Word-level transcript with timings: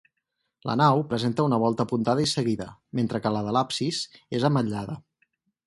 La 0.69 0.75
nau 0.79 1.03
presenta 1.11 1.45
una 1.49 1.59
volta 1.65 1.85
apuntada 1.89 2.25
i 2.25 2.31
seguida, 2.33 2.69
mentre 3.01 3.23
que 3.27 3.35
la 3.37 3.45
de 3.49 3.55
l'absis 3.59 4.03
és 4.41 4.51
ametllada. 4.53 5.01